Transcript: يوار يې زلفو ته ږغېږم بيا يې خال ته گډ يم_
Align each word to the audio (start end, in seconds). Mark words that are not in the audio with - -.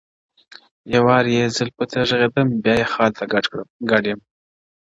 يوار 0.95 1.25
يې 1.35 1.43
زلفو 1.55 1.83
ته 1.91 1.97
ږغېږم 2.09 2.47
بيا 2.63 2.75
يې 2.79 2.85
خال 2.93 3.11
ته 3.17 3.23
گډ 3.89 4.03
يم_ 4.09 4.19